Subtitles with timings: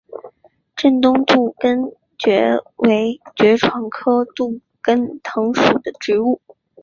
[0.75, 1.83] 滇东杜根
[2.17, 6.41] 藤为爵床科杜根藤属的植物。